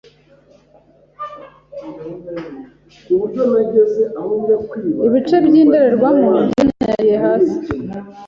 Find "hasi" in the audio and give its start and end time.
7.25-7.57